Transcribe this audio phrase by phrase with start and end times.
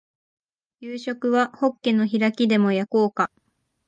[0.79, 3.29] 夕食はホッケの開きでも焼こうか